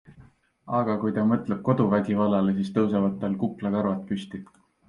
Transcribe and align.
Aga 0.77 0.95
kui 1.03 1.13
ta 1.17 1.25
mõtleb 1.33 1.61
koduvägivallale, 1.69 2.57
siis 2.57 2.75
tõusevad 2.79 3.23
tal 3.25 3.39
kuklakarvad 3.45 4.05
püsti. 4.13 4.43